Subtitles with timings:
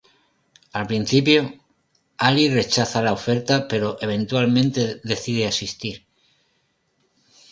[0.77, 1.39] Al principio,
[2.17, 6.07] Ally rechaza la oferta pero eventualmente decide asistir.